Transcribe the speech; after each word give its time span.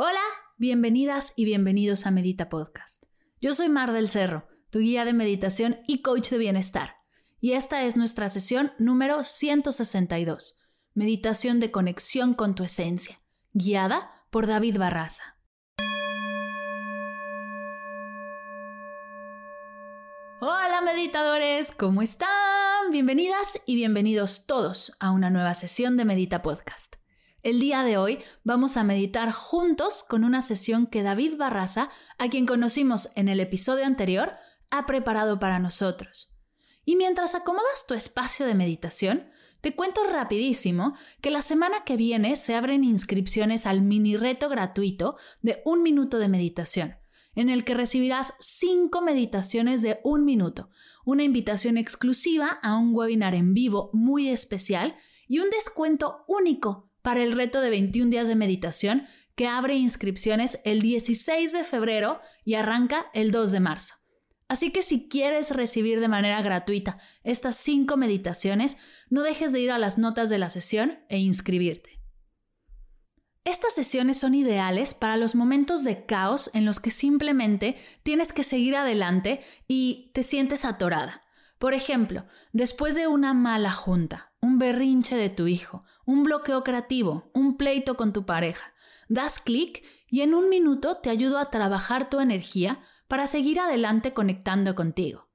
Hola, 0.00 0.22
bienvenidas 0.58 1.32
y 1.34 1.44
bienvenidos 1.44 2.06
a 2.06 2.12
Medita 2.12 2.48
Podcast. 2.48 3.02
Yo 3.40 3.52
soy 3.52 3.68
Mar 3.68 3.90
del 3.90 4.08
Cerro, 4.08 4.46
tu 4.70 4.78
guía 4.78 5.04
de 5.04 5.12
meditación 5.12 5.80
y 5.88 6.02
coach 6.02 6.30
de 6.30 6.38
bienestar. 6.38 6.94
Y 7.40 7.54
esta 7.54 7.82
es 7.82 7.96
nuestra 7.96 8.28
sesión 8.28 8.70
número 8.78 9.24
162, 9.24 10.56
Meditación 10.94 11.58
de 11.58 11.72
conexión 11.72 12.34
con 12.34 12.54
tu 12.54 12.62
esencia, 12.62 13.20
guiada 13.52 14.12
por 14.30 14.46
David 14.46 14.78
Barraza. 14.78 15.36
Hola 20.40 20.80
meditadores, 20.84 21.72
¿cómo 21.72 22.02
están? 22.02 22.92
Bienvenidas 22.92 23.60
y 23.66 23.74
bienvenidos 23.74 24.46
todos 24.46 24.92
a 25.00 25.10
una 25.10 25.28
nueva 25.28 25.54
sesión 25.54 25.96
de 25.96 26.04
Medita 26.04 26.40
Podcast. 26.40 26.97
El 27.48 27.60
día 27.60 27.82
de 27.82 27.96
hoy 27.96 28.18
vamos 28.44 28.76
a 28.76 28.84
meditar 28.84 29.32
juntos 29.32 30.04
con 30.06 30.22
una 30.22 30.42
sesión 30.42 30.86
que 30.86 31.02
David 31.02 31.38
Barraza, 31.38 31.88
a 32.18 32.28
quien 32.28 32.44
conocimos 32.44 33.08
en 33.14 33.30
el 33.30 33.40
episodio 33.40 33.86
anterior, 33.86 34.34
ha 34.70 34.84
preparado 34.84 35.38
para 35.38 35.58
nosotros. 35.58 36.30
Y 36.84 36.96
mientras 36.96 37.34
acomodas 37.34 37.86
tu 37.88 37.94
espacio 37.94 38.44
de 38.44 38.54
meditación, 38.54 39.30
te 39.62 39.74
cuento 39.74 40.02
rapidísimo 40.04 40.94
que 41.22 41.30
la 41.30 41.40
semana 41.40 41.84
que 41.84 41.96
viene 41.96 42.36
se 42.36 42.54
abren 42.54 42.84
inscripciones 42.84 43.64
al 43.64 43.80
mini 43.80 44.18
reto 44.18 44.50
gratuito 44.50 45.16
de 45.40 45.62
un 45.64 45.82
minuto 45.82 46.18
de 46.18 46.28
meditación, 46.28 46.96
en 47.34 47.48
el 47.48 47.64
que 47.64 47.72
recibirás 47.72 48.34
cinco 48.40 49.00
meditaciones 49.00 49.80
de 49.80 50.00
un 50.04 50.26
minuto, 50.26 50.68
una 51.06 51.22
invitación 51.22 51.78
exclusiva 51.78 52.58
a 52.62 52.76
un 52.76 52.94
webinar 52.94 53.34
en 53.34 53.54
vivo 53.54 53.88
muy 53.94 54.28
especial 54.28 54.96
y 55.26 55.38
un 55.38 55.48
descuento 55.48 56.24
único 56.26 56.87
para 57.08 57.22
el 57.22 57.32
reto 57.32 57.62
de 57.62 57.70
21 57.70 58.10
días 58.10 58.28
de 58.28 58.36
meditación 58.36 59.06
que 59.34 59.46
abre 59.46 59.76
inscripciones 59.76 60.58
el 60.64 60.82
16 60.82 61.54
de 61.54 61.64
febrero 61.64 62.20
y 62.44 62.52
arranca 62.52 63.06
el 63.14 63.30
2 63.30 63.50
de 63.50 63.60
marzo. 63.60 63.94
Así 64.46 64.72
que 64.72 64.82
si 64.82 65.08
quieres 65.08 65.50
recibir 65.50 66.00
de 66.00 66.08
manera 66.08 66.42
gratuita 66.42 66.98
estas 67.24 67.56
cinco 67.56 67.96
meditaciones, 67.96 68.76
no 69.08 69.22
dejes 69.22 69.54
de 69.54 69.60
ir 69.60 69.70
a 69.70 69.78
las 69.78 69.96
notas 69.96 70.28
de 70.28 70.36
la 70.36 70.50
sesión 70.50 70.98
e 71.08 71.16
inscribirte. 71.16 71.98
Estas 73.42 73.72
sesiones 73.72 74.18
son 74.18 74.34
ideales 74.34 74.92
para 74.92 75.16
los 75.16 75.34
momentos 75.34 75.84
de 75.84 76.04
caos 76.04 76.50
en 76.52 76.66
los 76.66 76.78
que 76.78 76.90
simplemente 76.90 77.78
tienes 78.02 78.34
que 78.34 78.42
seguir 78.42 78.76
adelante 78.76 79.40
y 79.66 80.10
te 80.12 80.22
sientes 80.22 80.66
atorada. 80.66 81.22
Por 81.58 81.74
ejemplo, 81.74 82.24
después 82.52 82.94
de 82.94 83.08
una 83.08 83.34
mala 83.34 83.72
junta, 83.72 84.32
un 84.40 84.58
berrinche 84.58 85.16
de 85.16 85.28
tu 85.28 85.48
hijo, 85.48 85.84
un 86.06 86.22
bloqueo 86.22 86.62
creativo, 86.62 87.30
un 87.34 87.56
pleito 87.56 87.96
con 87.96 88.12
tu 88.12 88.24
pareja, 88.24 88.72
das 89.08 89.40
clic 89.40 89.84
y 90.08 90.20
en 90.20 90.34
un 90.34 90.48
minuto 90.48 90.98
te 90.98 91.10
ayudo 91.10 91.38
a 91.38 91.50
trabajar 91.50 92.10
tu 92.10 92.20
energía 92.20 92.80
para 93.08 93.26
seguir 93.26 93.58
adelante 93.58 94.12
conectando 94.12 94.74
contigo. 94.74 95.28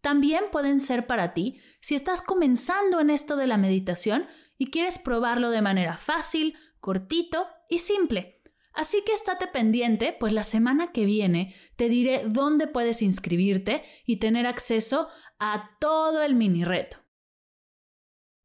También 0.00 0.44
pueden 0.50 0.80
ser 0.80 1.06
para 1.06 1.34
ti 1.34 1.60
si 1.80 1.94
estás 1.94 2.22
comenzando 2.22 3.00
en 3.00 3.10
esto 3.10 3.36
de 3.36 3.46
la 3.46 3.58
meditación 3.58 4.26
y 4.56 4.70
quieres 4.70 4.98
probarlo 4.98 5.50
de 5.50 5.62
manera 5.62 5.96
fácil, 5.96 6.56
cortito 6.80 7.48
y 7.68 7.80
simple. 7.80 8.36
Así 8.76 9.02
que 9.06 9.12
estate 9.14 9.46
pendiente, 9.46 10.14
pues 10.20 10.34
la 10.34 10.44
semana 10.44 10.92
que 10.92 11.06
viene 11.06 11.54
te 11.76 11.88
diré 11.88 12.24
dónde 12.26 12.66
puedes 12.66 13.00
inscribirte 13.00 13.82
y 14.04 14.18
tener 14.18 14.46
acceso 14.46 15.08
a 15.38 15.76
todo 15.80 16.22
el 16.22 16.34
mini 16.34 16.64
reto. 16.64 16.98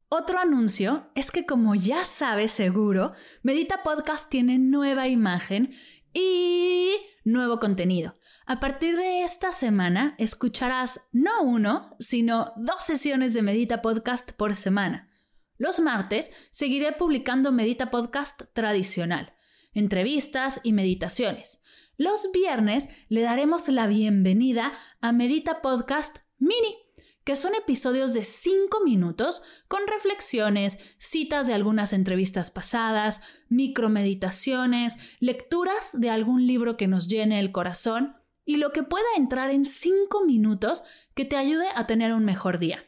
Otro 0.08 0.38
anuncio 0.38 1.10
es 1.14 1.30
que 1.30 1.46
como 1.46 1.74
ya 1.74 2.04
sabes 2.04 2.52
seguro, 2.52 3.12
Medita 3.42 3.82
Podcast 3.82 4.28
tiene 4.28 4.58
nueva 4.58 5.08
imagen 5.08 5.74
y 6.12 6.96
nuevo 7.24 7.58
contenido. 7.60 8.18
A 8.44 8.60
partir 8.60 8.96
de 8.96 9.22
esta 9.22 9.52
semana 9.52 10.14
escucharás 10.18 11.00
no 11.12 11.42
uno, 11.42 11.96
sino 11.98 12.52
dos 12.56 12.82
sesiones 12.82 13.32
de 13.32 13.42
Medita 13.42 13.80
Podcast 13.80 14.32
por 14.32 14.54
semana. 14.54 15.08
Los 15.56 15.80
martes 15.80 16.30
seguiré 16.50 16.92
publicando 16.92 17.52
Medita 17.52 17.90
Podcast 17.90 18.42
tradicional, 18.52 19.32
entrevistas 19.72 20.60
y 20.62 20.72
meditaciones. 20.72 21.62
Los 21.96 22.30
viernes 22.32 22.88
le 23.08 23.22
daremos 23.22 23.68
la 23.68 23.86
bienvenida 23.86 24.72
a 25.00 25.12
Medita 25.12 25.62
Podcast 25.62 26.18
Mini, 26.38 26.76
que 27.24 27.36
son 27.36 27.54
episodios 27.54 28.12
de 28.14 28.24
5 28.24 28.82
minutos 28.84 29.42
con 29.68 29.86
reflexiones, 29.86 30.78
citas 30.98 31.46
de 31.46 31.54
algunas 31.54 31.92
entrevistas 31.92 32.50
pasadas, 32.50 33.20
micromeditaciones, 33.48 34.98
lecturas 35.20 35.90
de 35.92 36.10
algún 36.10 36.46
libro 36.46 36.76
que 36.76 36.88
nos 36.88 37.08
llene 37.08 37.40
el 37.40 37.52
corazón 37.52 38.16
y 38.44 38.56
lo 38.56 38.72
que 38.72 38.82
pueda 38.82 39.06
entrar 39.16 39.50
en 39.50 39.64
5 39.64 40.24
minutos 40.24 40.82
que 41.14 41.24
te 41.24 41.36
ayude 41.36 41.66
a 41.74 41.86
tener 41.86 42.12
un 42.12 42.24
mejor 42.24 42.58
día. 42.58 42.84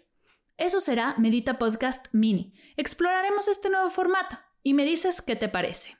Eso 0.56 0.80
será 0.80 1.14
Medita 1.18 1.58
Podcast 1.58 2.06
Mini. 2.12 2.54
Exploraremos 2.76 3.48
este 3.48 3.70
nuevo 3.70 3.90
formato 3.90 4.38
y 4.62 4.74
me 4.74 4.84
dices 4.84 5.20
qué 5.20 5.36
te 5.36 5.48
parece. 5.48 5.96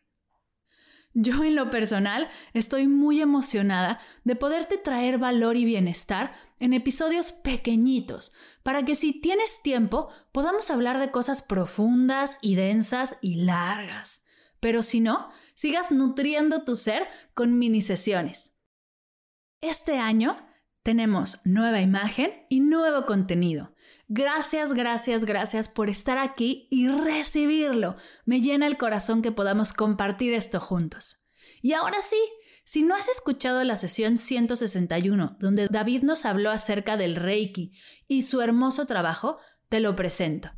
Yo 1.17 1.45
en 1.45 1.55
lo 1.55 1.71
personal 1.71 2.29
estoy 2.55 2.89
muy 2.89 3.21
emocionada 3.21 4.01
de 4.25 4.35
poderte 4.35 4.79
traer 4.79 5.19
valor 5.19 5.57
y 5.57 5.65
bienestar 5.65 6.33
en 6.59 6.73
episodios 6.73 7.31
pequeñitos, 7.31 8.33
para 8.65 8.85
que 8.85 8.97
si 8.97 9.21
tienes 9.21 9.63
tiempo 9.63 10.09
podamos 10.33 10.71
hablar 10.71 10.99
de 10.99 11.13
cosas 11.13 11.41
profundas 11.41 12.39
y 12.43 12.57
densas 12.57 13.17
y 13.23 13.37
largas. 13.37 14.25
Pero 14.59 14.83
si 14.83 14.99
no, 14.99 15.31
sigas 15.55 15.93
nutriendo 15.93 16.65
tu 16.65 16.75
ser 16.75 17.07
con 17.35 17.59
mini 17.59 17.81
sesiones. 17.81 18.57
Este 19.61 19.99
año 19.99 20.45
tenemos 20.83 21.41
nueva 21.45 21.81
imagen 21.81 22.45
y 22.49 22.59
nuevo 22.59 23.07
contenido. 23.07 23.74
Gracias, 24.09 24.73
gracias, 24.75 25.25
gracias 25.25 25.69
por 25.69 25.89
estar 25.89 26.19
aquí 26.19 26.69
y 26.71 26.89
recibirlo. 26.89 27.97
Me 28.25 28.41
llena 28.41 28.67
el 28.67 28.77
corazón 28.77 29.23
que 29.23 29.33
podamos 29.33 29.73
compartir 29.73 30.35
esto 30.35 30.61
juntos. 30.61 31.27
Y 31.63 31.73
ahora 31.73 32.03
sí, 32.03 32.19
si 32.65 32.83
no 32.83 32.95
has 32.95 33.09
escuchado 33.09 33.63
la 33.65 33.77
sesión 33.77 34.19
161, 34.19 35.37
donde 35.41 35.69
David 35.69 36.03
nos 36.03 36.25
habló 36.25 36.51
acerca 36.51 36.97
del 36.97 37.17
Reiki 37.17 37.73
y 38.07 38.23
su 38.23 38.41
hermoso 38.41 38.87
trabajo, 38.87 39.39
te 39.69 39.81
lo 39.81 39.97
presento. 39.97 40.51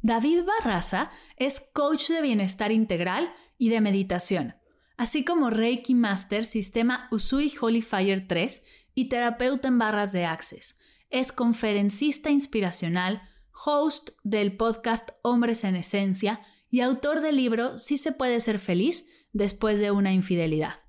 David 0.00 0.44
Barraza 0.44 1.10
es 1.36 1.60
coach 1.72 2.08
de 2.08 2.22
bienestar 2.22 2.72
integral 2.72 3.32
y 3.58 3.70
de 3.70 3.80
meditación 3.80 4.54
así 5.02 5.24
como 5.24 5.50
Reiki 5.50 5.96
Master 5.96 6.44
Sistema 6.44 7.08
Usui 7.10 7.52
Holy 7.60 7.82
Fire 7.82 8.26
3 8.28 8.62
y 8.94 9.08
terapeuta 9.08 9.66
en 9.66 9.78
barras 9.78 10.12
de 10.12 10.24
Access. 10.24 10.78
Es 11.12 11.30
conferencista 11.30 12.30
inspiracional, 12.30 13.20
host 13.52 14.10
del 14.24 14.56
podcast 14.56 15.10
Hombres 15.22 15.62
en 15.62 15.76
Esencia 15.76 16.40
y 16.70 16.80
autor 16.80 17.20
del 17.20 17.36
libro 17.36 17.76
Si 17.76 17.98
se 17.98 18.12
puede 18.12 18.40
ser 18.40 18.58
feliz 18.58 19.04
después 19.34 19.78
de 19.78 19.90
una 19.90 20.14
infidelidad. 20.14 20.80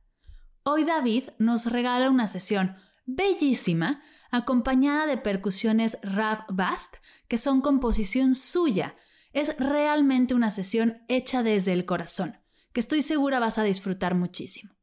Hoy 0.63 0.85
David 0.85 1.25
nos 1.39 1.65
regala 1.65 2.09
una 2.09 2.27
sesión 2.27 2.77
bellísima 3.05 4.01
acompañada 4.31 5.07
de 5.07 5.17
percusiones 5.17 5.97
Rav 6.01 6.45
Bast 6.47 6.95
que 7.27 7.37
son 7.37 7.59
composición 7.59 8.33
suya. 8.33 8.95
Es 9.33 9.53
realmente 9.59 10.33
una 10.33 10.51
sesión 10.51 11.03
hecha 11.09 11.43
desde 11.43 11.73
el 11.73 11.85
corazón 11.85 12.37
que 12.71 12.79
estoy 12.79 13.01
segura 13.01 13.39
vas 13.39 13.57
a 13.57 13.63
disfrutar 13.63 14.15
muchísimo. 14.15 14.73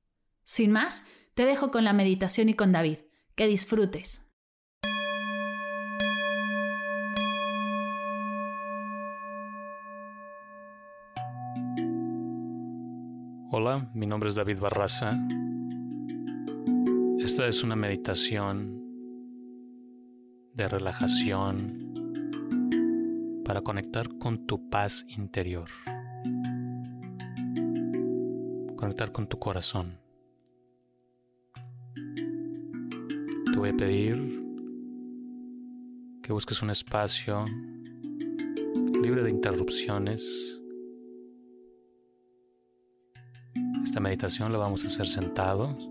Sin 0.44 0.70
más, 0.70 1.04
te 1.32 1.46
dejo 1.46 1.70
con 1.70 1.82
la 1.82 1.94
meditación 1.94 2.50
y 2.50 2.54
con 2.54 2.72
David. 2.72 2.98
Que 3.34 3.46
disfrutes. 3.46 4.29
Mi 13.94 14.06
nombre 14.06 14.28
es 14.28 14.34
David 14.34 14.58
Barraza. 14.58 15.16
Esta 17.18 17.46
es 17.46 17.62
una 17.62 17.76
meditación 17.76 18.82
de 20.54 20.68
relajación 20.68 21.92
para 23.44 23.60
conectar 23.62 24.08
con 24.18 24.46
tu 24.46 24.68
paz 24.68 25.04
interior. 25.08 25.68
conectar 28.76 29.12
con 29.12 29.28
tu 29.28 29.38
corazón. 29.38 29.98
Te 33.52 33.58
voy 33.58 33.68
a 33.68 33.76
pedir 33.76 34.16
que 36.22 36.32
busques 36.32 36.62
un 36.62 36.70
espacio 36.70 37.44
libre 39.02 39.22
de 39.22 39.30
interrupciones. 39.30 40.59
Esta 43.82 43.98
meditación 43.98 44.52
la 44.52 44.58
vamos 44.58 44.84
a 44.84 44.88
hacer 44.88 45.06
sentados 45.06 45.88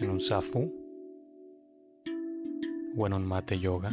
en 0.00 0.10
un 0.10 0.20
safu 0.20 0.72
o 2.96 3.06
en 3.06 3.12
un 3.12 3.26
mate 3.26 3.58
yoga. 3.58 3.90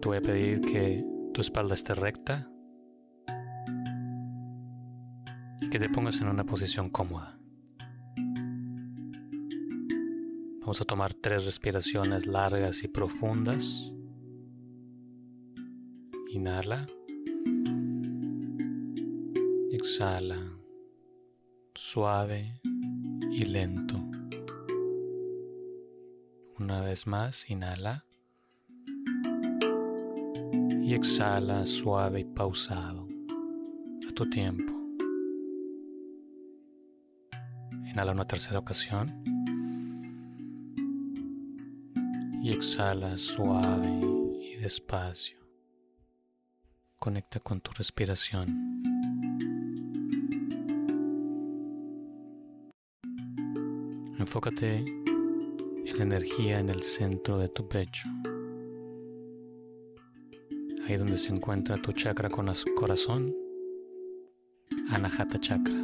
Te 0.00 0.08
voy 0.08 0.16
a 0.18 0.20
pedir 0.20 0.60
que 0.60 1.04
tu 1.32 1.40
espalda 1.40 1.74
esté 1.74 1.94
recta 1.94 2.50
y 5.60 5.70
que 5.70 5.78
te 5.78 5.88
pongas 5.88 6.20
en 6.20 6.28
una 6.28 6.44
posición 6.44 6.90
cómoda. 6.90 7.38
Vamos 10.60 10.80
a 10.80 10.84
tomar 10.84 11.14
tres 11.14 11.44
respiraciones 11.44 12.26
largas 12.26 12.82
y 12.82 12.88
profundas. 12.88 13.92
Inhala. 16.30 16.88
Exhala. 19.96 20.36
Suave 21.74 22.60
y 23.30 23.46
lento. 23.46 23.96
Una 26.58 26.82
vez 26.82 27.06
más, 27.06 27.48
inhala. 27.48 28.04
Y 30.82 30.92
exhala 30.92 31.64
suave 31.64 32.20
y 32.20 32.24
pausado. 32.24 33.08
A 34.06 34.12
tu 34.12 34.28
tiempo. 34.28 34.70
Inhala 37.86 38.12
una 38.12 38.26
tercera 38.26 38.58
ocasión. 38.58 39.24
y 42.42 42.52
exhala 42.52 43.16
suave 43.16 43.98
y 44.42 44.56
despacio. 44.56 45.38
Conecta 46.98 47.40
con 47.40 47.62
tu 47.62 47.72
respiración. 47.72 48.75
Enfócate 54.26 54.78
en 54.78 55.98
la 55.98 56.02
energía 56.02 56.58
en 56.58 56.68
el 56.68 56.82
centro 56.82 57.38
de 57.38 57.48
tu 57.48 57.68
pecho. 57.68 58.08
Ahí 60.84 60.96
donde 60.96 61.16
se 61.16 61.32
encuentra 61.32 61.76
tu 61.76 61.92
chakra 61.92 62.28
con 62.28 62.50
corazón, 62.74 63.32
Anahata 64.88 65.38
Chakra. 65.38 65.76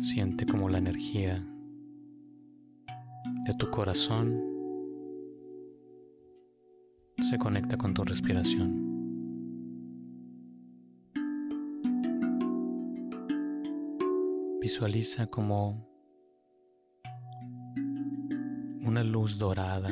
Siente 0.00 0.46
como 0.46 0.70
la 0.70 0.78
energía 0.78 1.46
de 3.44 3.54
tu 3.58 3.70
corazón 3.70 4.42
se 7.28 7.36
conecta 7.36 7.76
con 7.76 7.92
tu 7.92 8.02
respiración. 8.02 8.93
Visualiza 14.64 15.26
como 15.26 15.86
una 18.86 19.04
luz 19.04 19.36
dorada 19.36 19.90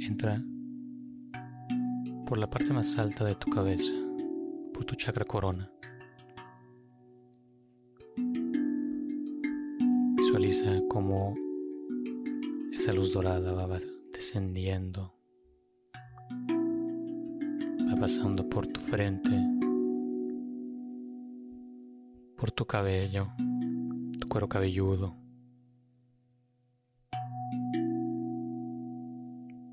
entra 0.00 0.42
por 2.26 2.38
la 2.38 2.48
parte 2.48 2.72
más 2.72 2.96
alta 2.96 3.26
de 3.26 3.34
tu 3.34 3.50
cabeza, 3.50 3.92
por 4.72 4.86
tu 4.86 4.94
chakra 4.94 5.26
corona. 5.26 5.70
Visualiza 10.16 10.80
cómo 10.88 11.34
esa 12.72 12.94
luz 12.94 13.12
dorada 13.12 13.52
va 13.52 13.80
descendiendo, 14.14 15.14
va 17.86 17.96
pasando 18.00 18.48
por 18.48 18.66
tu 18.66 18.80
frente, 18.80 19.51
por 22.42 22.50
tu 22.50 22.66
cabello, 22.66 23.28
tu 24.18 24.28
cuero 24.28 24.48
cabelludo, 24.48 25.14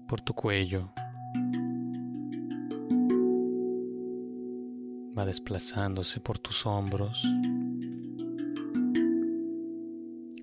por 0.07 0.21
tu 0.21 0.35
cuello. 0.35 0.91
Va 5.17 5.25
desplazándose 5.25 6.19
por 6.19 6.37
tus 6.37 6.67
hombros. 6.67 7.23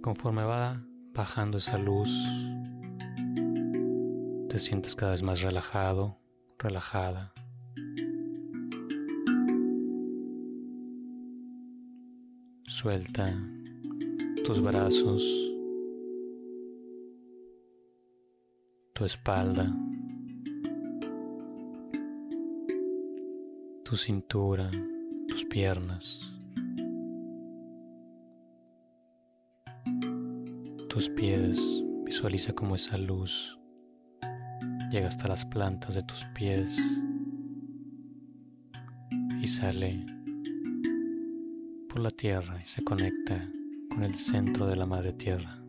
Conforme 0.03 0.43
va 0.43 0.85
bajando 1.15 1.59
esa 1.59 1.79
luz, 1.79 2.11
te 4.49 4.59
sientes 4.59 4.97
cada 4.97 5.13
vez 5.13 5.23
más 5.23 5.43
relajado, 5.43 6.19
relajada. 6.59 7.36
Suelta 12.87 13.35
tus 14.45 14.61
brazos, 14.61 15.21
tu 18.93 19.05
espalda, 19.05 19.75
tu 23.85 23.97
cintura, 23.97 24.71
tus 25.27 25.45
piernas. 25.47 26.33
tus 30.89 31.11
pies, 31.11 31.83
visualiza 32.05 32.53
cómo 32.53 32.77
esa 32.77 32.97
luz 32.99 33.59
llega 34.93 35.09
hasta 35.09 35.27
las 35.27 35.45
plantas 35.45 35.97
de 35.97 36.05
tus 36.05 36.25
pies 36.37 36.79
y 39.43 39.47
sale 39.49 40.16
por 41.97 42.03
la 42.03 42.11
tierra 42.11 42.61
y 42.63 42.67
se 42.67 42.85
conecta 42.85 43.51
con 43.89 44.03
el 44.03 44.17
centro 44.17 44.67
de 44.67 44.77
la 44.77 44.85
madre 44.85 45.15
tierra. 45.15 45.63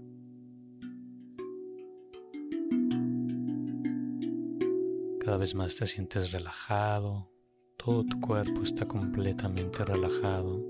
Cada 5.22 5.38
vez 5.38 5.56
más 5.56 5.78
te 5.78 5.86
sientes 5.86 6.34
relajado, 6.34 7.32
todo 7.78 8.04
tu 8.04 8.20
cuerpo 8.20 8.62
está 8.64 8.86
completamente 8.86 9.86
relajado. 9.86 10.62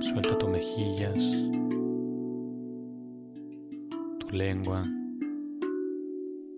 Suelta 0.00 0.36
tus 0.36 0.50
mejillas, 0.50 1.18
tu 4.18 4.28
lengua, 4.32 4.82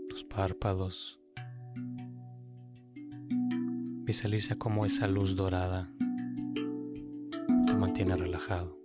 tus 0.08 0.24
párpados. 0.24 1.20
Visualiza 4.06 4.54
cómo 4.54 4.86
esa 4.86 5.08
luz 5.08 5.34
dorada 5.34 5.92
te 7.66 7.74
mantiene 7.74 8.14
relajado. 8.14 8.78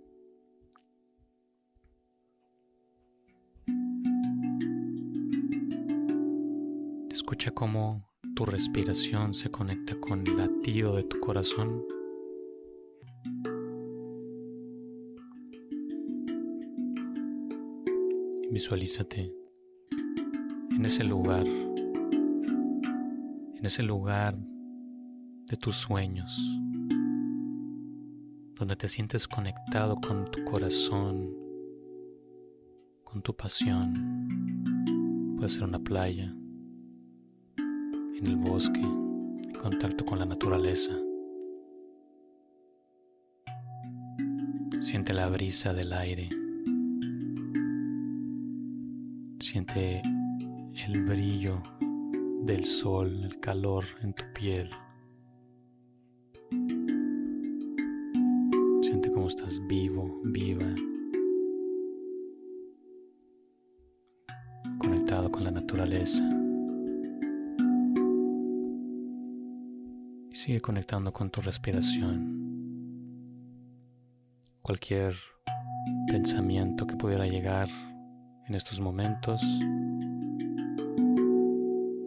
Escucha 7.08 7.52
cómo 7.52 8.04
tu 8.34 8.44
respiración 8.46 9.32
se 9.32 9.48
conecta 9.48 9.94
con 10.00 10.26
el 10.26 10.36
latido 10.38 10.96
de 10.96 11.04
tu 11.04 11.20
corazón. 11.20 11.84
Visualízate 18.50 19.32
en 20.76 20.84
ese 20.84 21.04
lugar, 21.04 21.46
en 21.46 21.76
ese 23.62 23.84
lugar 23.84 24.36
de 25.52 25.58
tus 25.58 25.76
sueños, 25.76 26.34
donde 28.54 28.74
te 28.74 28.88
sientes 28.88 29.28
conectado 29.28 29.96
con 29.96 30.24
tu 30.30 30.42
corazón, 30.44 31.30
con 33.04 33.20
tu 33.20 33.36
pasión. 33.36 35.36
Puede 35.36 35.50
ser 35.50 35.64
una 35.64 35.78
playa, 35.78 36.34
en 37.58 38.26
el 38.26 38.36
bosque, 38.36 38.80
en 38.80 39.52
contacto 39.60 40.06
con 40.06 40.20
la 40.20 40.24
naturaleza. 40.24 40.92
Siente 44.80 45.12
la 45.12 45.28
brisa 45.28 45.74
del 45.74 45.92
aire. 45.92 46.30
Siente 49.38 50.00
el 50.86 51.04
brillo 51.04 51.62
del 52.46 52.64
sol, 52.64 53.22
el 53.22 53.38
calor 53.38 53.84
en 54.00 54.14
tu 54.14 54.24
piel. 54.32 54.70
Estás 59.34 59.66
vivo, 59.66 60.20
viva. 60.24 60.74
conectado 64.78 65.30
con 65.30 65.44
la 65.44 65.50
naturaleza. 65.50 66.22
Y 70.30 70.34
sigue 70.34 70.60
conectando 70.60 71.12
con 71.12 71.30
tu 71.30 71.40
respiración. 71.40 72.18
Cualquier 74.60 75.16
pensamiento 76.08 76.86
que 76.86 76.96
pudiera 76.96 77.26
llegar 77.26 77.68
en 78.48 78.54
estos 78.54 78.80
momentos, 78.80 79.40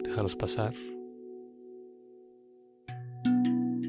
déjalos 0.04 0.36
pasar. 0.36 0.74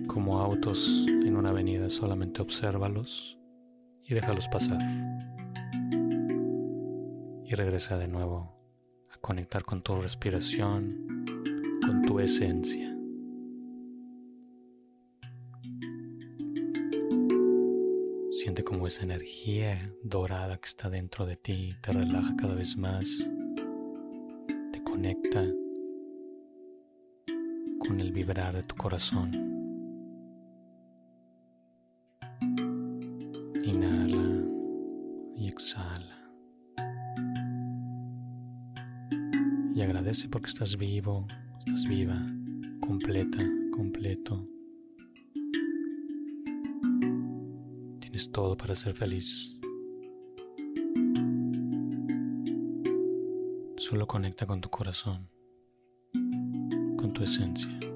Como 0.07 0.39
autos 0.39 1.05
en 1.27 1.35
una 1.35 1.49
avenida, 1.49 1.89
solamente 1.89 2.41
obsérvalos 2.41 3.37
y 4.03 4.13
déjalos 4.13 4.47
pasar. 4.47 4.79
Y 7.43 7.53
regresa 7.53 7.97
de 7.97 8.07
nuevo 8.07 8.55
a 9.11 9.17
conectar 9.17 9.63
con 9.63 9.81
tu 9.81 10.01
respiración, 10.01 11.25
con 11.85 12.01
tu 12.03 12.19
esencia. 12.19 12.93
Siente 18.31 18.63
como 18.63 18.87
esa 18.87 19.03
energía 19.03 19.93
dorada 20.03 20.57
que 20.57 20.67
está 20.67 20.89
dentro 20.89 21.25
de 21.25 21.35
ti 21.35 21.75
te 21.81 21.91
relaja 21.91 22.35
cada 22.37 22.55
vez 22.55 22.77
más, 22.77 23.27
te 24.71 24.83
conecta 24.83 25.43
con 27.79 27.99
el 27.99 28.11
vibrar 28.11 28.55
de 28.55 28.63
tu 28.63 28.75
corazón. 28.75 29.56
Exhala. 35.57 36.15
Y 39.73 39.81
agradece 39.81 40.29
porque 40.29 40.49
estás 40.49 40.77
vivo, 40.77 41.27
estás 41.59 41.85
viva, 41.85 42.25
completa, 42.79 43.39
completo. 43.71 44.47
Tienes 47.99 48.31
todo 48.31 48.55
para 48.55 48.75
ser 48.75 48.93
feliz. 48.93 49.59
Solo 53.77 54.05
conecta 54.07 54.45
con 54.45 54.61
tu 54.61 54.69
corazón, 54.69 55.27
con 56.97 57.13
tu 57.13 57.23
esencia. 57.23 57.86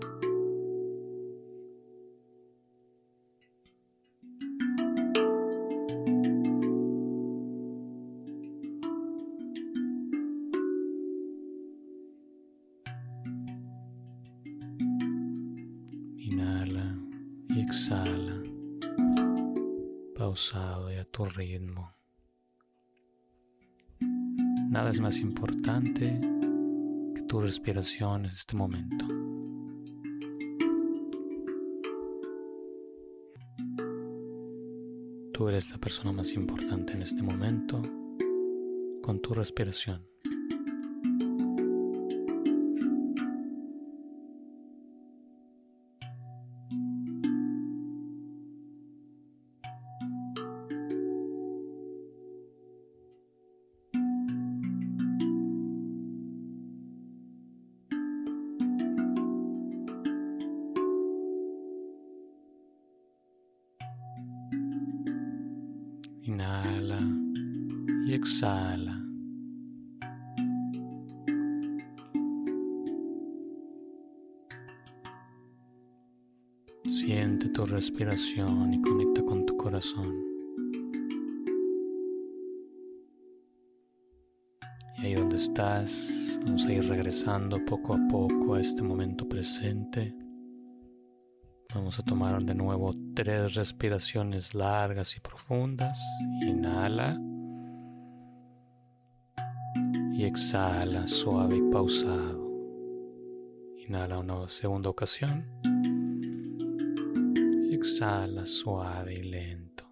Y 17.56 17.62
exhala, 17.62 18.42
pausado 20.16 20.92
y 20.92 20.96
a 20.96 21.06
tu 21.06 21.26
ritmo. 21.26 21.92
Nada 24.70 24.90
es 24.90 25.00
más 25.00 25.20
importante 25.20 26.20
que 27.16 27.22
tu 27.24 27.42
respiración 27.42 28.26
en 28.26 28.32
este 28.32 28.56
momento. 28.56 29.06
Tú 35.34 35.50
eres 35.50 35.70
la 35.72 35.78
persona 35.78 36.12
más 36.12 36.34
importante 36.34 36.94
en 36.94 37.02
este 37.02 37.22
momento 37.22 37.82
con 39.02 39.22
tu 39.22 39.34
respiración. 39.34 40.11
Y 68.12 68.16
exhala. 68.16 69.02
Siente 76.84 77.48
tu 77.50 77.66
respiración 77.66 78.74
y 78.74 78.82
conecta 78.82 79.24
con 79.24 79.46
tu 79.46 79.56
corazón. 79.56 80.14
Y 84.98 85.06
ahí 85.06 85.14
donde 85.16 85.38
estás, 85.38 86.12
vamos 86.46 86.66
a 86.66 86.74
ir 86.74 86.88
regresando 86.90 87.64
poco 87.64 87.94
a 87.94 88.08
poco 88.10 88.56
a 88.56 88.62
este 88.62 88.84
momento 88.84 89.28
presente. 89.28 90.14
Vamos 91.74 91.98
a 91.98 92.04
tomar 92.04 92.44
de 92.44 92.56
nuevo 92.56 92.94
tres 93.16 93.56
respiraciones 93.56 94.54
largas 94.54 95.16
y 95.16 95.22
profundas. 95.22 95.98
Inhala. 96.46 97.18
Y 100.22 100.26
exhala 100.26 101.08
suave 101.08 101.58
y 101.58 101.62
pausado. 101.72 102.48
Inhala 103.88 104.20
una 104.20 104.48
segunda 104.50 104.88
ocasión. 104.88 105.50
Exhala 107.72 108.46
suave 108.46 109.16
y 109.16 109.24
lento. 109.24 109.84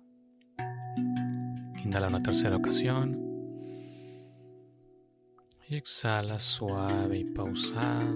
Inhala 1.84 2.10
una 2.10 2.22
tercera 2.22 2.58
ocasión. 2.58 3.20
Y 5.68 5.78
exhala 5.78 6.38
suave 6.38 7.18
y 7.18 7.24
pausado 7.24 8.16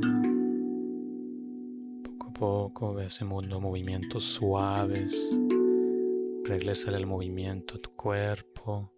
poco, 2.32 2.94
ve 2.94 3.06
haciendo 3.08 3.60
movimientos 3.60 4.24
suaves. 4.24 5.36
Regresa 6.44 6.92
el 6.92 7.08
movimiento 7.08 7.78
a 7.78 7.80
tu 7.80 7.90
cuerpo. 7.96 8.92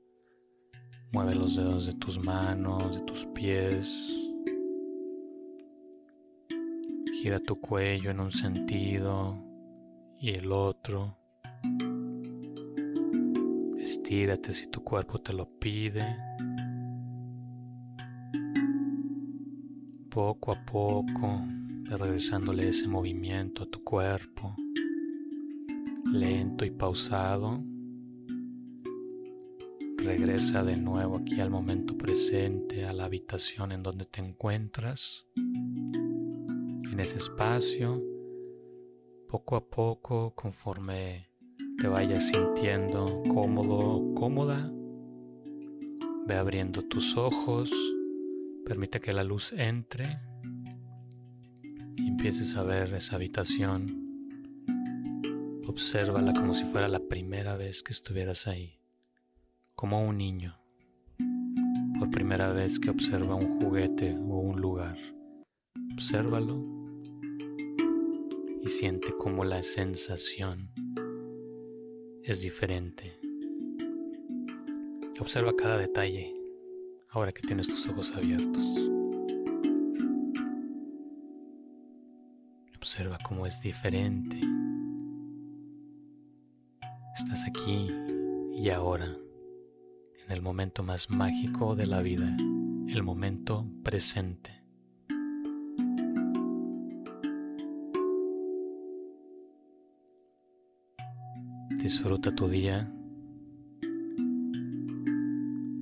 Mueve 1.16 1.36
los 1.36 1.56
dedos 1.56 1.86
de 1.86 1.94
tus 1.94 2.20
manos, 2.20 2.98
de 2.98 3.02
tus 3.04 3.26
pies. 3.28 4.14
Gira 7.14 7.40
tu 7.40 7.56
cuello 7.62 8.12
en 8.12 8.20
un 8.20 8.34
sentido 8.34 9.42
y 10.20 10.32
el 10.32 10.52
otro. 10.52 11.18
Estírate 13.78 14.52
si 14.52 14.68
tu 14.68 14.84
cuerpo 14.84 15.22
te 15.22 15.32
lo 15.32 15.48
pide. 15.58 16.18
Poco 20.10 20.52
a 20.52 20.66
poco 20.66 21.42
regresándole 21.86 22.68
ese 22.68 22.90
movimiento 22.90 23.64
a 23.64 23.68
tu 23.68 23.82
cuerpo, 23.86 24.54
lento 26.12 26.66
y 26.66 26.72
pausado. 26.72 27.64
Regresa 30.06 30.62
de 30.62 30.78
nuevo 30.78 31.18
aquí 31.18 31.42
al 31.42 31.50
momento 31.50 31.98
presente, 31.98 32.86
a 32.86 32.94
la 32.94 33.06
habitación 33.06 33.72
en 33.72 33.82
donde 33.82 34.06
te 34.06 34.22
encuentras. 34.22 35.26
En 35.36 37.00
ese 37.00 37.18
espacio, 37.18 38.04
poco 39.28 39.56
a 39.56 39.68
poco, 39.68 40.36
conforme 40.36 41.32
te 41.80 41.88
vayas 41.88 42.30
sintiendo 42.30 43.24
cómodo 43.34 43.80
o 43.80 44.14
cómoda, 44.14 44.72
ve 46.28 46.36
abriendo 46.36 46.84
tus 46.84 47.18
ojos, 47.18 47.72
permite 48.64 49.02
que 49.02 49.12
la 49.12 49.24
luz 49.24 49.54
entre 49.54 50.20
y 51.98 52.08
empieces 52.08 52.56
a 52.56 52.62
ver 52.62 52.94
esa 52.94 53.16
habitación. 53.16 54.06
Obsérvala 55.66 56.32
como 56.34 56.54
si 56.54 56.64
fuera 56.66 56.88
la 56.88 57.00
primera 57.00 57.58
vez 57.58 57.82
que 57.82 57.92
estuvieras 57.92 58.46
ahí, 58.46 58.80
como 59.76 60.08
un 60.08 60.18
niño, 60.18 60.58
por 62.00 62.10
primera 62.10 62.52
vez 62.52 62.80
que 62.80 62.90
observa 62.90 63.36
un 63.36 63.60
juguete 63.60 64.16
o 64.16 64.40
un 64.40 64.62
lugar. 64.62 64.98
Obsérvalo 65.94 66.64
y 68.62 68.68
siente 68.68 69.14
cómo 69.18 69.44
la 69.44 69.62
sensación 69.64 70.72
es 72.24 72.42
diferente. 72.42 73.20
Observa 75.20 75.56
cada 75.56 75.78
detalle 75.78 76.34
ahora 77.10 77.32
que 77.32 77.42
tienes 77.42 77.68
tus 77.68 77.88
ojos 77.88 78.14
abiertos. 78.14 78.64
Observa 82.78 83.18
cómo 83.28 83.46
es 83.46 83.60
diferente. 83.62 84.40
Estás 87.16 87.46
aquí 87.48 87.90
y 88.54 88.70
ahora, 88.70 89.18
en 90.26 90.32
el 90.32 90.42
momento 90.42 90.84
más 90.84 91.10
mágico 91.10 91.76
de 91.76 91.86
la 91.86 92.02
vida, 92.02 92.36
el 92.88 93.04
momento 93.04 93.68
presente. 93.84 94.64
Disfruta 101.70 102.34
tu 102.34 102.48
día 102.48 102.92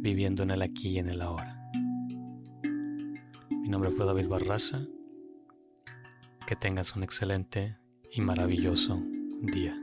viviendo 0.01 0.43
en 0.43 0.51
el 0.51 0.61
aquí 0.61 0.89
y 0.89 0.97
en 0.97 1.09
el 1.09 1.21
ahora. 1.21 1.71
Mi 3.49 3.69
nombre 3.69 3.91
fue 3.91 4.05
David 4.05 4.27
Barraza. 4.27 4.85
Que 6.45 6.57
tengas 6.57 6.97
un 6.97 7.03
excelente 7.03 7.77
y 8.11 8.19
maravilloso 8.19 9.01
día. 9.41 9.79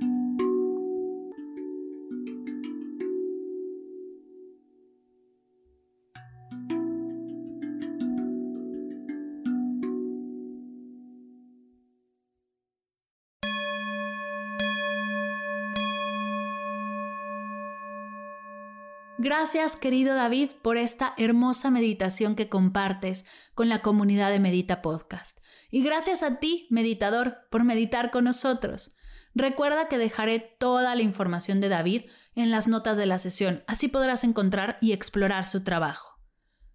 Gracias, 19.22 19.76
querido 19.76 20.14
David, 20.14 20.48
por 20.62 20.78
esta 20.78 21.12
hermosa 21.18 21.70
meditación 21.70 22.34
que 22.34 22.48
compartes 22.48 23.26
con 23.54 23.68
la 23.68 23.82
comunidad 23.82 24.30
de 24.30 24.40
Medita 24.40 24.80
Podcast. 24.80 25.38
Y 25.70 25.82
gracias 25.82 26.22
a 26.22 26.38
ti, 26.38 26.66
meditador, 26.70 27.36
por 27.50 27.62
meditar 27.62 28.12
con 28.12 28.24
nosotros. 28.24 28.96
Recuerda 29.34 29.88
que 29.88 29.98
dejaré 29.98 30.56
toda 30.58 30.94
la 30.94 31.02
información 31.02 31.60
de 31.60 31.68
David 31.68 32.04
en 32.34 32.50
las 32.50 32.66
notas 32.66 32.96
de 32.96 33.04
la 33.04 33.18
sesión, 33.18 33.62
así 33.66 33.88
podrás 33.88 34.24
encontrar 34.24 34.78
y 34.80 34.92
explorar 34.92 35.44
su 35.44 35.64
trabajo. 35.64 36.18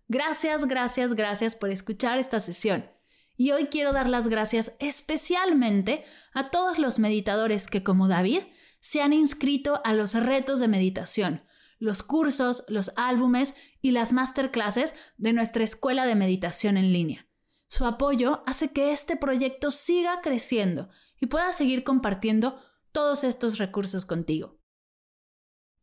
Gracias, 0.08 0.66
gracias, 0.66 1.16
gracias 1.16 1.56
por 1.56 1.72
escuchar 1.72 2.20
esta 2.20 2.40
sesión. 2.40 2.92
Y 3.36 3.54
hoy 3.54 3.70
quiero 3.72 3.92
dar 3.92 4.08
las 4.08 4.28
gracias 4.28 4.74
especialmente 4.78 6.04
a 6.32 6.52
todos 6.52 6.78
los 6.78 7.00
meditadores 7.00 7.66
que, 7.66 7.82
como 7.82 8.08
David, 8.08 8.42
se 8.82 9.02
han 9.02 9.14
inscrito 9.14 9.82
a 9.84 9.96
los 9.96 10.14
retos 10.14 10.60
de 10.60 10.68
meditación 10.68 11.42
los 11.80 12.04
cursos, 12.04 12.64
los 12.68 12.92
álbumes 12.96 13.56
y 13.82 13.92
las 13.92 14.14
masterclasses 14.14 14.96
de 15.18 15.34
nuestra 15.34 15.64
escuela 15.64 16.06
de 16.06 16.16
meditación 16.16 16.78
en 16.78 16.94
línea. 16.94 17.28
Su 17.68 17.86
apoyo 17.86 18.44
hace 18.46 18.72
que 18.72 18.92
este 18.92 19.18
proyecto 19.18 19.72
siga 19.72 20.22
creciendo 20.22 20.90
y 21.20 21.26
pueda 21.26 21.52
seguir 21.52 21.84
compartiendo 21.84 22.60
todos 22.92 23.24
estos 23.24 23.58
recursos 23.58 24.06
contigo. 24.06 24.60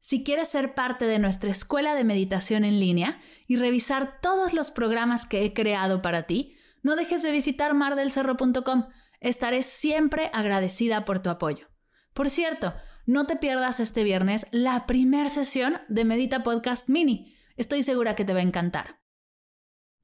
Si 0.01 0.25
quieres 0.25 0.49
ser 0.49 0.75
parte 0.75 1.05
de 1.05 1.19
nuestra 1.19 1.51
escuela 1.51 1.95
de 1.95 2.03
meditación 2.03 2.65
en 2.65 2.81
línea 2.81 3.21
y 3.47 3.57
revisar 3.57 4.21
todos 4.21 4.53
los 4.53 4.71
programas 4.71 5.27
que 5.27 5.45
he 5.45 5.55
creado 5.55 6.03
para 6.03 6.25
ti, 6.25 6.57
no 6.83 6.97
dejes 6.97 7.23
de 7.23 7.31
visitar 7.31 7.75
mardelcerro.com. 7.75 8.89
Estaré 9.21 9.63
siempre 9.63 10.31
agradecida 10.33 11.05
por 11.05 11.23
tu 11.23 11.31
apoyo. 11.31 11.69
Por 12.15 12.29
cierto, 12.29 12.75
no 13.07 13.27
te 13.27 13.37
pierdas 13.37 13.81
este 13.81 14.05
viernes 14.05 14.47
la 14.51 14.87
primera 14.87 15.29
sesión 15.29 15.81
de 15.89 16.05
Medita 16.05 16.43
Podcast 16.43 16.89
Mini. 16.89 17.35
Estoy 17.57 17.83
segura 17.83 18.15
que 18.15 18.25
te 18.25 18.33
va 18.33 18.41
a 18.41 18.45
encantar. 18.45 19.01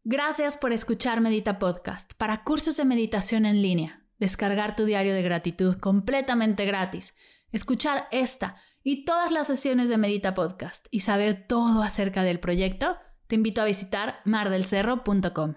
Gracias 0.05 0.57
por 0.57 0.73
escuchar 0.73 1.21
Medita 1.21 1.59
Podcast 1.59 2.15
para 2.15 2.43
cursos 2.45 2.77
de 2.77 2.85
meditación 2.85 3.47
en 3.47 3.63
línea, 3.63 4.07
descargar 4.19 4.75
tu 4.75 4.85
diario 4.85 5.15
de 5.15 5.23
gratitud 5.23 5.77
completamente 5.77 6.65
gratis, 6.65 7.15
escuchar 7.53 8.09
esta 8.11 8.57
y 8.83 9.05
todas 9.05 9.33
las 9.33 9.47
sesiones 9.47 9.89
de 9.89 9.99
Medita 9.99 10.35
Podcast 10.35 10.87
y 10.91 11.01
saber 11.01 11.47
todo 11.47 11.83
acerca 11.83 12.23
del 12.23 12.41
proyecto, 12.41 12.97
te 13.27 13.35
invito 13.35 13.61
a 13.61 13.67
visitar 13.67 14.21
mardelcerro.com. 14.25 15.57